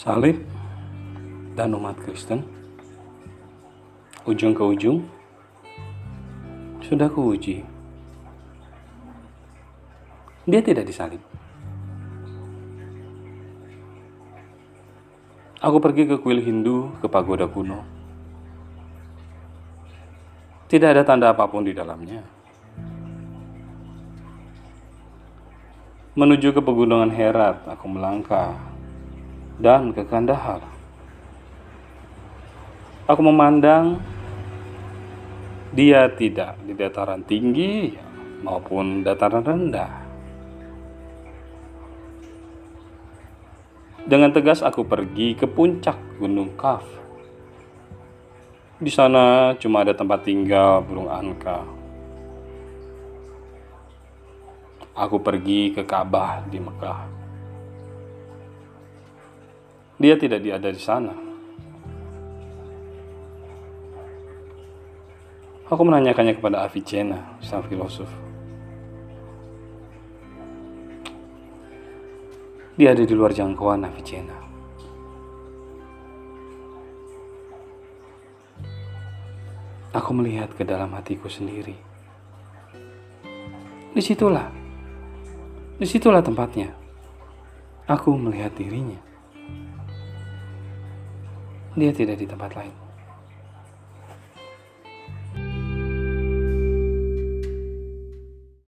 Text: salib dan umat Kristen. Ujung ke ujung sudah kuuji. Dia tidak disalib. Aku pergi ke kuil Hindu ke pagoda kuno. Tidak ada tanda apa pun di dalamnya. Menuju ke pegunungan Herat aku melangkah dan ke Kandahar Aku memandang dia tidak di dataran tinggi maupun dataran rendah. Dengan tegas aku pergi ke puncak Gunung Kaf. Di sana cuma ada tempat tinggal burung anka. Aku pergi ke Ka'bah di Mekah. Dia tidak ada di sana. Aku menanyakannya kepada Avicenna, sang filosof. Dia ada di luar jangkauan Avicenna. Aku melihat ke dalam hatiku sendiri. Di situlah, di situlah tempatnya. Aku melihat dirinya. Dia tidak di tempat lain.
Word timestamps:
salib 0.00 0.40
dan 1.52 1.76
umat 1.76 1.92
Kristen. 2.00 2.40
Ujung 4.24 4.56
ke 4.56 4.64
ujung 4.64 5.04
sudah 6.80 7.12
kuuji. 7.12 7.60
Dia 10.48 10.64
tidak 10.64 10.88
disalib. 10.88 11.20
Aku 15.60 15.76
pergi 15.76 16.08
ke 16.08 16.16
kuil 16.16 16.40
Hindu 16.40 16.96
ke 17.04 17.06
pagoda 17.06 17.44
kuno. 17.44 17.84
Tidak 20.72 20.88
ada 20.88 21.04
tanda 21.04 21.36
apa 21.36 21.44
pun 21.44 21.68
di 21.68 21.76
dalamnya. 21.76 22.24
Menuju 26.16 26.56
ke 26.56 26.60
pegunungan 26.64 27.12
Herat 27.12 27.68
aku 27.68 27.84
melangkah 27.84 28.79
dan 29.60 29.92
ke 29.92 30.02
Kandahar 30.08 30.80
Aku 33.10 33.26
memandang 33.26 33.98
dia 35.74 36.06
tidak 36.14 36.62
di 36.62 36.78
dataran 36.78 37.26
tinggi 37.26 37.90
maupun 38.46 39.02
dataran 39.02 39.42
rendah. 39.42 39.90
Dengan 44.06 44.30
tegas 44.30 44.62
aku 44.62 44.86
pergi 44.86 45.34
ke 45.34 45.50
puncak 45.50 46.22
Gunung 46.22 46.54
Kaf. 46.54 46.86
Di 48.78 48.94
sana 48.94 49.58
cuma 49.58 49.82
ada 49.82 49.90
tempat 49.90 50.22
tinggal 50.22 50.78
burung 50.86 51.10
anka. 51.10 51.66
Aku 54.94 55.18
pergi 55.18 55.74
ke 55.74 55.82
Ka'bah 55.82 56.46
di 56.46 56.62
Mekah. 56.62 57.19
Dia 60.00 60.16
tidak 60.16 60.40
ada 60.40 60.72
di 60.72 60.80
sana. 60.80 61.12
Aku 65.68 65.84
menanyakannya 65.84 66.40
kepada 66.40 66.64
Avicenna, 66.64 67.36
sang 67.44 67.60
filosof. 67.68 68.08
Dia 72.80 72.96
ada 72.96 73.04
di 73.04 73.12
luar 73.12 73.36
jangkauan 73.36 73.84
Avicenna. 73.84 74.40
Aku 79.92 80.16
melihat 80.16 80.48
ke 80.56 80.64
dalam 80.64 80.96
hatiku 80.96 81.28
sendiri. 81.28 81.76
Di 83.92 84.00
situlah, 84.00 84.48
di 85.76 85.84
situlah 85.84 86.24
tempatnya. 86.24 86.72
Aku 87.84 88.16
melihat 88.16 88.56
dirinya. 88.56 89.09
Dia 91.78 91.94
tidak 91.94 92.18
di 92.18 92.26
tempat 92.26 92.50
lain. 92.58 92.89